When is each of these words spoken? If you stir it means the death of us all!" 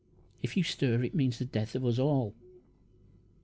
If 0.41 0.57
you 0.57 0.63
stir 0.63 1.03
it 1.03 1.13
means 1.13 1.37
the 1.37 1.45
death 1.45 1.75
of 1.75 1.85
us 1.85 1.99
all!" 1.99 2.33